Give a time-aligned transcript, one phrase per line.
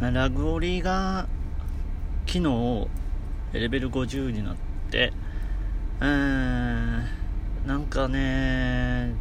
[0.00, 1.28] ラグオリが
[2.26, 2.88] 昨日
[3.52, 4.56] レベル50になっ
[4.90, 5.12] て
[6.00, 7.04] うーん
[7.66, 9.12] なんかね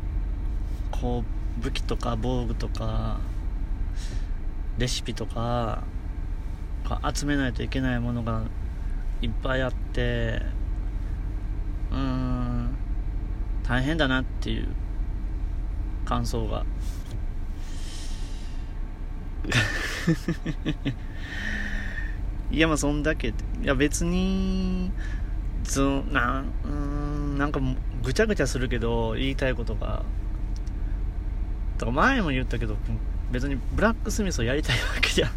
[0.89, 1.26] こ
[1.60, 3.20] う武器とか防具とか
[4.78, 5.84] レシピとか
[7.14, 8.43] 集めないといけないものが
[9.21, 10.41] いっぱいあって
[11.91, 12.70] うーん
[13.68, 14.70] 大変だなっていう
[16.05, 16.66] 感想が。
[22.52, 24.91] いやまあそんだけいや別に
[25.63, 25.81] ず
[26.12, 27.62] なうんなんか
[28.04, 30.04] ぐちゃぐちゃするけど言いたいことが。
[31.77, 32.76] だから前も言ったけど
[33.31, 35.31] 別にブラックスミスをやりたいわけじゃ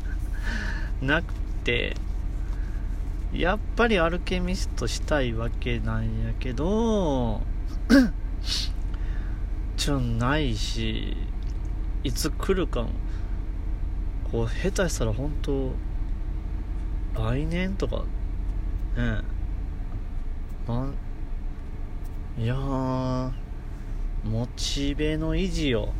[1.01, 1.95] なくて
[3.33, 7.42] やっぱりアルケミストしたいわけなんやけど
[9.77, 11.17] ちょないし
[12.03, 12.89] いつ来るかも。
[14.33, 15.73] こう下手したら本当
[17.15, 18.05] 来年とか
[18.97, 19.20] ね
[20.67, 20.95] なん
[22.39, 22.56] いや
[24.25, 25.93] モチベの維持よ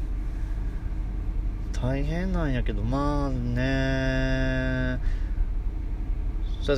[1.73, 4.99] 大変なんやけどまあね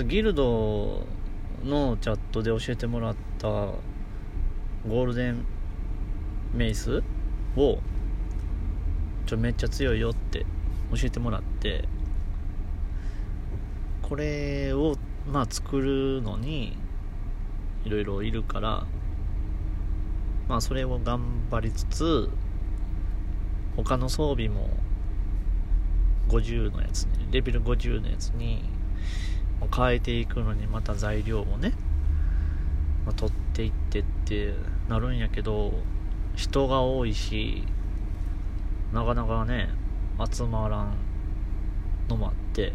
[0.08, 1.06] ギルド
[1.62, 5.44] のチャットで教えてもらったゴールデン
[6.52, 7.02] メイス
[7.56, 7.78] を
[9.26, 10.46] ちょめっちゃ強いよって
[10.96, 11.88] 教えてもらって
[14.02, 16.76] これをまあ作るのに
[17.84, 18.86] いろいろいるから
[20.48, 22.30] まあそれを頑張りつつ
[23.76, 24.70] 他の装備も
[26.28, 28.62] 50のやつにレベル50のやつに
[29.74, 31.72] 変えていくのにまた材料をね、
[33.04, 34.54] まあ、取っていってって
[34.88, 35.72] なるんやけど
[36.36, 37.64] 人が多いし
[38.92, 39.70] なかなかね
[40.32, 40.94] 集まらん
[42.08, 42.72] のもあって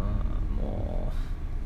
[0.00, 1.14] うんもう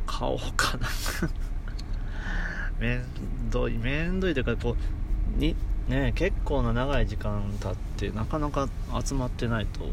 [0.07, 0.89] 買おうかな。
[2.81, 4.77] めんどいめんどいというかこ
[5.37, 5.57] うに
[5.89, 8.69] ね結構な長い時間経ってなかなか
[9.05, 9.89] 集まってないと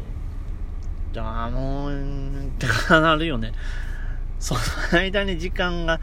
[1.12, 3.52] じゃあもうってかなるよね。
[4.38, 4.60] その
[4.92, 6.00] 間に時間が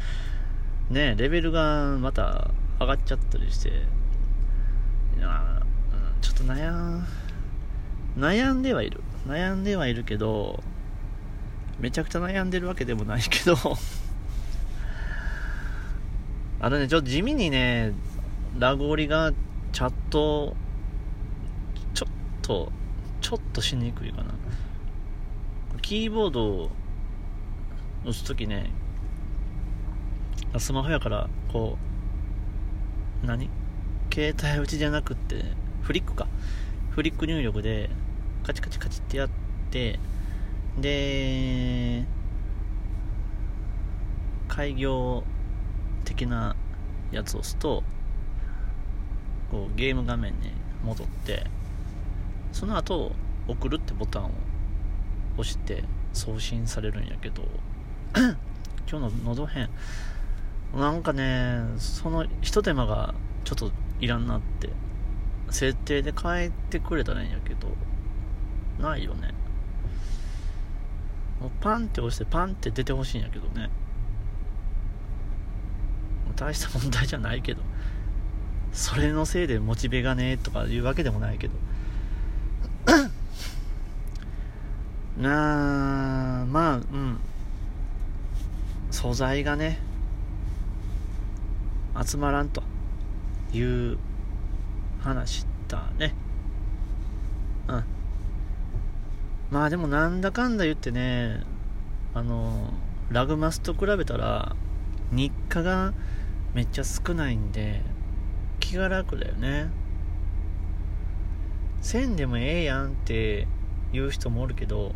[0.89, 5.61] ねレベルがまた上がっちゃったりしていや
[6.19, 7.06] ちょっと悩ん
[8.18, 9.01] 悩んではいる。
[9.28, 10.62] 悩んではいるけど
[11.79, 13.56] めちゃくちゃ悩んでるわけでもないけど。
[16.59, 17.94] あのねちょっと地味にね
[18.59, 19.31] ラゴリが
[19.72, 20.56] チャット
[21.94, 22.09] ちょっ
[22.41, 22.72] と
[23.22, 24.34] ちょっとしにくいかな。
[25.81, 26.72] キーボードを
[28.03, 28.69] 押すときね
[30.57, 31.78] スマホやからこ
[33.24, 33.50] う何？
[34.13, 35.44] 携帯打ちじゃなくって
[35.81, 36.28] フリックか。
[36.95, 37.89] フリック入力で
[38.43, 39.29] カチカチカチってやっ
[39.71, 39.99] て
[40.79, 42.05] で
[44.47, 45.23] 開業
[46.05, 46.55] 的な
[47.11, 47.83] やつを押すと
[49.49, 50.51] こうゲーム画面に
[50.83, 51.47] 戻って
[52.51, 53.11] その後
[53.47, 54.31] 送るってボタンを
[55.39, 55.83] 押して
[56.13, 57.41] 送信されるんやけど
[58.87, 59.67] 今日の喉編
[60.75, 63.15] なんかねそのひと手間が
[63.45, 64.69] ちょっといらんなって。
[65.49, 67.67] 設定で変えてくれたらいいんやけど
[68.79, 69.33] ないよね。
[71.39, 73.69] もうパンって押してパンって出てほしいんやけどね。
[76.35, 77.61] 大した問題じゃないけど。
[78.71, 81.53] それのせいでモチベがねとかいうわけでもないけど。
[85.21, 87.19] なあまあうん。
[88.89, 89.79] 素材がね
[92.03, 92.63] 集まらんと
[93.53, 93.97] いう
[95.03, 96.15] 話だね。
[97.67, 97.83] うん。
[99.51, 101.43] まあでもなんだかんだ言ってね
[102.13, 102.73] あの
[103.11, 104.55] ラグマスと比べたら
[105.11, 105.93] 日課が
[106.55, 107.81] めっちゃ少ないんで
[108.59, 109.69] 気が楽だよね。
[111.81, 113.47] せんでもええやんって
[113.91, 114.93] 言う人もおるけど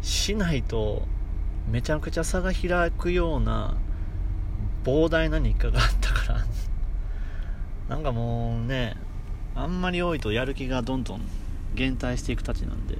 [0.00, 1.06] しないと
[1.70, 3.76] めちゃくちゃ差が開くような
[4.82, 6.46] 膨大な日課があったから。
[7.88, 8.96] なんかもうね
[9.56, 11.22] あんまり多いとやる気がどんどん
[11.74, 12.98] 減退していくたちなんで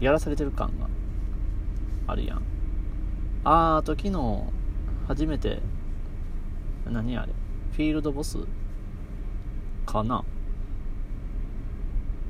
[0.00, 0.86] やらされてる感が
[2.06, 2.42] あるやん。
[3.44, 4.44] あーあと昨日
[5.08, 5.60] 初めて
[6.86, 7.32] 何あれ
[7.72, 8.38] フィールドボス
[9.86, 10.24] かな？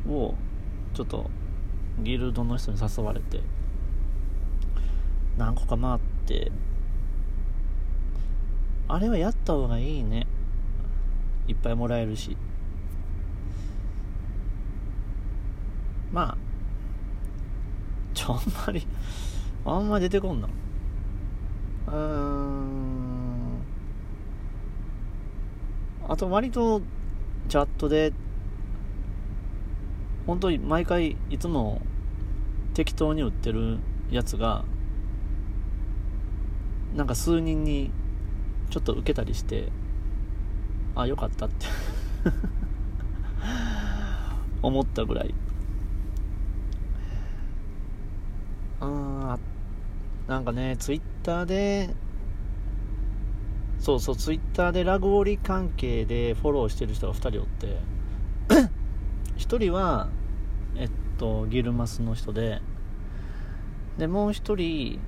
[0.08, 0.34] を
[0.94, 1.28] ちょっと
[2.02, 3.40] ギルドの人に誘われて
[5.36, 6.50] 何個か回って
[8.88, 10.26] あれはやった方がいいね。
[11.50, 12.36] いっぱいもらえるし。
[16.12, 16.36] まあ
[18.14, 18.86] ちょんまり
[19.64, 20.48] あんま出てこんな。
[21.88, 22.90] うーん。
[26.08, 26.82] あと割と
[27.48, 28.12] チャットで
[30.26, 31.80] 本当に毎回いつも
[32.74, 33.78] 適当に売ってる
[34.10, 34.64] やつが
[36.96, 37.92] なんか数人に
[38.70, 39.68] ちょっと受けたりして
[40.94, 41.66] あよかったって。
[44.62, 45.34] 思ったぐらい。
[48.80, 49.38] あ
[50.26, 51.90] なんかねツイッターで
[53.78, 57.78] そうそうツイッターでラグオリ関係でフォローしてる人が2人おって。
[59.38, 60.08] 1人は
[60.76, 62.60] えっとギルマスの人で。
[63.98, 64.98] でもう1人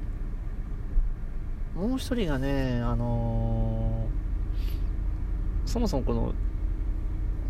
[1.75, 3.52] もう1人がねあのー、
[5.73, 6.35] そもそもこの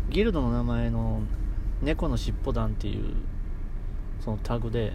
[0.09, 1.23] ギルドの名前の
[1.81, 3.15] 猫のしっぽ団っていう
[4.21, 4.93] そのタグで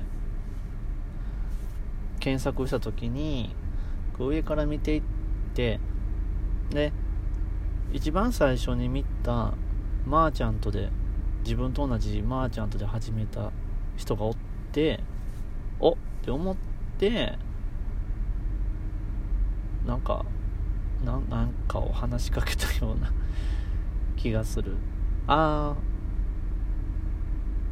[2.21, 3.55] 検索した時に
[4.19, 5.03] 上から見ていっ
[5.53, 5.79] て
[6.71, 6.91] で
[7.93, 9.53] 一番最初に見た
[10.07, 10.89] マーチャントで
[11.43, 13.53] 自分と同じマーチャントで始めた
[13.99, 14.35] 人がおっ
[14.73, 15.01] て
[15.81, 16.57] おって思っ
[16.97, 17.37] て
[19.87, 20.25] なんか
[21.05, 23.13] ななんかを話しかけたような
[24.17, 24.77] 気がする。
[25.27, 25.75] あ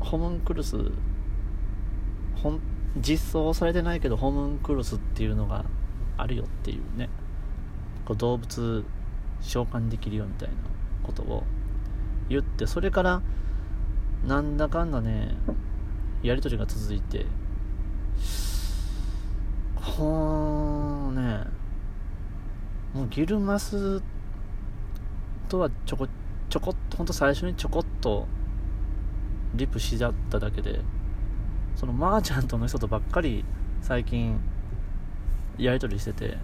[0.01, 0.77] あホムンクルス
[2.35, 2.61] ほん
[2.99, 5.65] 実装されてないけどホムンクルスっていうのが
[6.17, 7.09] あるよっていうね。
[8.05, 8.85] こう動物
[9.41, 10.55] 召喚できるよみたいな
[11.03, 11.45] ことを
[12.29, 13.23] 言ってそれから
[14.27, 15.37] なんだかんだね
[16.23, 17.27] やり取りが続いて
[19.77, 21.56] ほーね
[22.97, 24.03] もうギルマス
[25.51, 26.09] とはちょこ
[26.49, 28.27] ちょこっとほんと最初にちょこっと
[29.55, 30.81] リプしちゃっただけで
[31.75, 33.45] そのマーチャントの人とばっかり
[33.83, 34.41] 最近
[35.59, 36.39] やり取りしてて。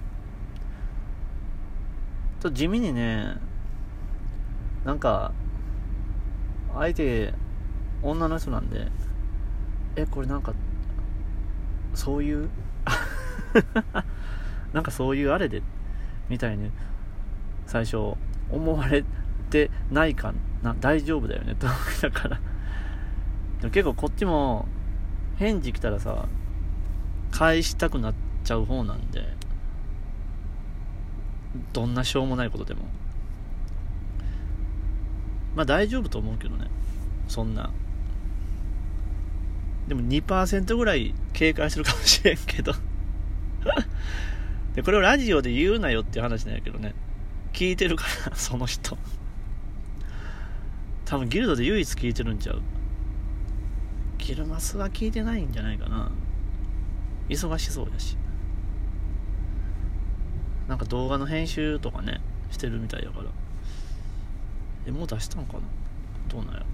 [2.41, 3.37] と地味にね
[4.85, 5.33] なんか
[6.75, 7.33] 相手
[8.03, 8.89] 女の人なんで
[9.95, 10.53] えこれなんか
[11.95, 12.51] そういう？
[14.75, 15.63] なんかそういうあれで
[16.29, 16.71] みたいに
[17.67, 17.97] 最初
[18.51, 19.05] 思われ
[19.51, 20.33] てないか
[20.63, 20.75] な。
[20.81, 21.55] 大丈夫だよね。
[21.55, 22.41] と思いながら。
[23.61, 24.67] でも結構こっちも
[25.37, 26.27] 返事来たらさ
[27.31, 28.15] 返したくなっ
[28.45, 29.37] ちゃう方なんで。
[31.73, 32.83] どんなしょうもないことでも。
[35.55, 36.67] まあ大丈夫と思うけどね。
[37.29, 37.71] そんな。
[39.87, 42.73] でも2%ぐらい警戒するかもしれんけど。
[44.75, 46.95] でこれをラジオで言うなよっていう話なんやけどね。
[47.53, 48.97] 聞いてるから その人。
[51.05, 52.63] 多分ギルドで唯一聞いてるんちゃう。
[54.19, 56.11] ギルマスは聞いてないんじゃないかな。
[57.29, 58.17] 忙しそうやし。
[60.69, 62.21] なんか動画の編集とかね
[62.51, 63.27] してるみたいやから。
[64.87, 65.61] えもう出したんかな？
[66.29, 66.65] どうなんや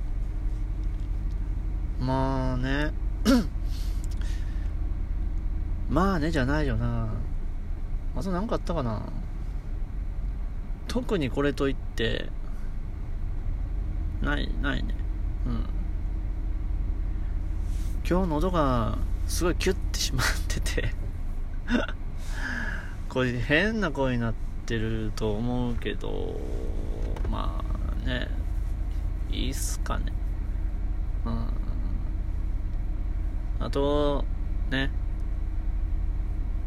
[2.00, 2.93] まあね。
[5.91, 7.09] まあねじゃないよな。
[8.19, 9.00] あと何かあったかな？
[10.88, 12.31] 特にこれといって
[14.20, 14.93] ないないね。
[15.47, 15.65] うん。
[18.09, 18.99] 今日喉が
[19.29, 20.95] すごいキュッてしまってて
[23.09, 24.35] これ変な声になっ
[24.66, 26.40] てると思うけど
[27.31, 27.62] ま
[28.02, 28.28] あね
[29.31, 30.12] いいっすかね。
[31.25, 31.47] うん。
[33.61, 34.25] あと
[34.71, 34.90] ね。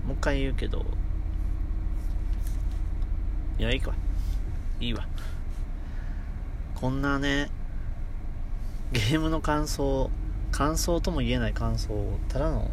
[0.05, 0.85] もう一回言うけど
[3.61, 3.93] いやいいか。
[4.79, 5.07] いいわ。
[6.73, 7.51] こんなね
[8.91, 10.09] ゲームの感想
[10.51, 12.71] 感想とも言えない感想をただの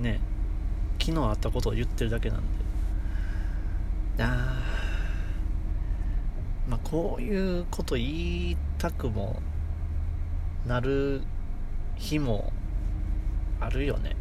[0.00, 0.20] ね
[1.00, 2.44] 昨日あったことを言ってるだけなんで。
[4.18, 4.64] あ
[6.68, 9.40] まあこういうこと言いたくも
[10.66, 11.22] なる
[11.94, 12.52] 日も
[13.60, 14.16] あるよね。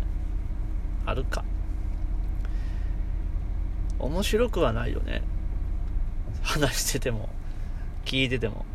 [1.08, 1.44] あるか。
[4.02, 5.22] 面白くはないよね。
[6.42, 7.30] 話してても
[8.06, 8.66] 聞いてても。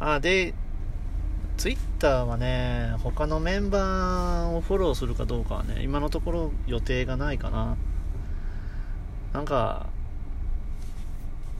[0.00, 0.54] あで
[1.56, 7.76] ツイッターはね他のメンバーをフォローするかどうかはね今のところ予定がないかな。
[9.32, 9.86] なんか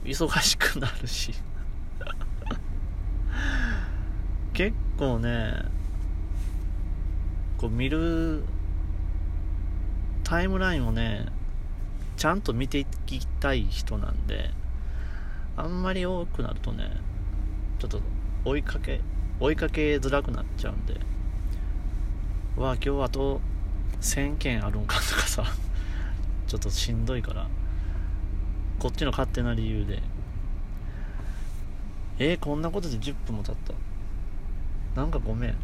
[0.03, 1.33] 忙しくなるし。
[4.53, 5.53] 結構ね
[7.57, 8.43] こう見る
[10.31, 11.25] タイムラインをね
[12.15, 14.51] ちゃんと見ていきたい人なんで
[15.57, 16.89] あんまり多くなるとね
[17.79, 18.01] ちょっと
[18.45, 19.01] 追いかけ
[19.41, 20.95] 追いかけづらくなっちゃうんで
[22.55, 23.41] うわ今日あと
[23.99, 25.43] 1000件あるんかとかさ
[26.47, 27.49] ちょっとしんどいから
[28.79, 30.01] こっちの勝手な理由で。
[32.19, 33.55] えー、こんなことで10分も経っ
[34.95, 35.01] た。
[35.01, 35.55] なんかごめん。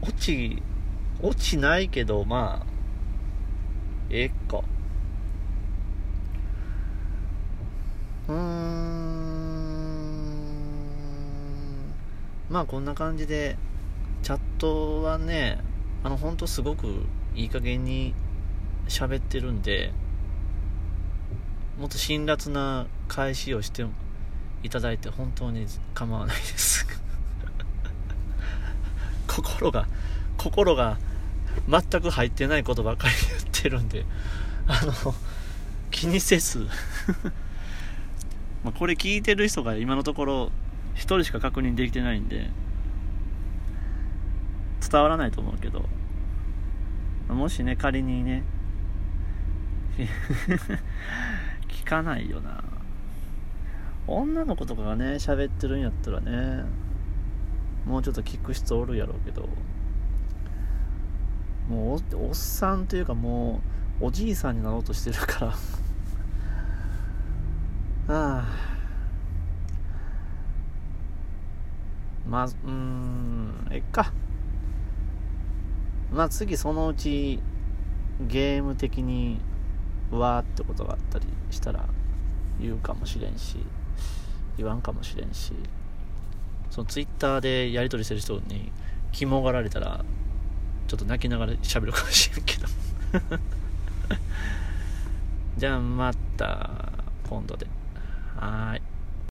[0.00, 0.62] 落ち
[1.24, 2.66] 落ちないけどまあ
[4.10, 4.60] ええか。
[8.28, 8.36] うーん。
[12.50, 13.56] まあこんな感じで
[14.22, 15.60] チャットはね
[16.02, 18.12] あの本当すごくいい加減に
[18.86, 19.92] 喋ってるんで
[21.80, 23.86] もっと辛辣な返しをして
[24.62, 26.86] いただいて本当に構わないです。
[29.26, 29.88] 心が
[30.36, 30.98] 心が
[31.68, 34.04] 全く入ってないことばかり言ってるんで
[34.66, 35.14] あの
[35.90, 36.66] 気にせず。
[38.64, 40.46] まこれ聞いてる人が今のところ
[40.94, 42.50] 1人しか確認できてないんで
[44.80, 45.88] 伝わらないと思うけど。
[47.28, 48.42] もしね仮にね
[51.68, 52.62] 聞かないよな。
[54.06, 56.64] 女の子とかがね喋ってるんやったらね
[57.86, 59.48] もうちょっと聞く人おるやろうけど。
[61.68, 63.60] もうおっさんというかも
[64.00, 65.54] うおじいさんになろうとしてるから。
[68.06, 68.44] ああ
[72.28, 74.12] まあうんえっか。
[76.12, 77.40] まあ次そのうち
[78.20, 79.40] ゲーム的に
[80.10, 81.84] わーってことがあったりしたら
[82.60, 83.58] 言うかもしれんし
[84.56, 85.52] 言わんかもしれんし
[86.70, 88.70] そのツイッターでやり取りしてる人に
[89.12, 90.04] 肝がられたら
[90.86, 92.66] ちょっと泣きながら喋るかもしれんけど。
[95.56, 96.70] じゃあまた
[97.28, 97.66] 今度で。
[98.36, 98.82] はい。